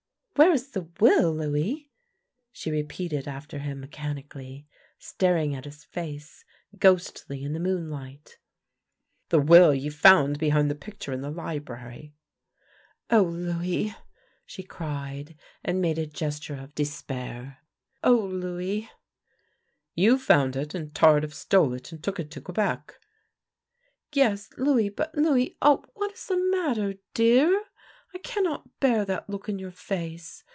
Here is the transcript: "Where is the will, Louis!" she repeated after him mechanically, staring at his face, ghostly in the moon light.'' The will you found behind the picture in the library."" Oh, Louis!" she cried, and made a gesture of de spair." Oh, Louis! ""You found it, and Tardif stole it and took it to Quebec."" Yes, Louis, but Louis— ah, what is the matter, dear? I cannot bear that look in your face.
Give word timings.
"Where 0.41 0.53
is 0.53 0.71
the 0.71 0.89
will, 0.99 1.35
Louis!" 1.35 1.91
she 2.53 2.71
repeated 2.71 3.27
after 3.27 3.59
him 3.59 3.79
mechanically, 3.81 4.65
staring 4.97 5.53
at 5.53 5.65
his 5.65 5.83
face, 5.83 6.45
ghostly 6.79 7.43
in 7.43 7.53
the 7.53 7.59
moon 7.59 7.91
light.'' 7.91 8.39
The 9.29 9.39
will 9.39 9.71
you 9.75 9.91
found 9.91 10.39
behind 10.39 10.71
the 10.71 10.73
picture 10.73 11.11
in 11.11 11.21
the 11.21 11.29
library."" 11.29 12.15
Oh, 13.11 13.21
Louis!" 13.21 13.93
she 14.47 14.63
cried, 14.63 15.37
and 15.63 15.79
made 15.79 15.99
a 15.99 16.07
gesture 16.07 16.55
of 16.55 16.73
de 16.73 16.85
spair." 16.85 17.57
Oh, 18.03 18.15
Louis! 18.25 18.89
""You 20.03 20.17
found 20.17 20.55
it, 20.55 20.73
and 20.73 20.95
Tardif 20.95 21.35
stole 21.35 21.73
it 21.75 21.91
and 21.91 22.01
took 22.03 22.19
it 22.19 22.31
to 22.31 22.41
Quebec."" 22.41 22.99
Yes, 24.13 24.49
Louis, 24.57 24.89
but 24.89 25.13
Louis— 25.13 25.55
ah, 25.61 25.83
what 25.93 26.13
is 26.13 26.25
the 26.25 26.37
matter, 26.37 26.95
dear? 27.13 27.65
I 28.13 28.17
cannot 28.17 28.81
bear 28.81 29.05
that 29.05 29.29
look 29.29 29.47
in 29.47 29.57
your 29.57 29.71
face. 29.71 30.43